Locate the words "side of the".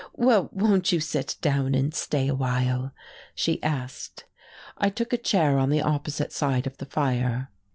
6.33-6.87